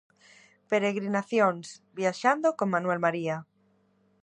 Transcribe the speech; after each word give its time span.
Peregrinacións: 0.71 1.65
Viaxando 1.99 2.47
con 2.57 2.67
Manuel 2.73 2.99
María. 3.05 3.37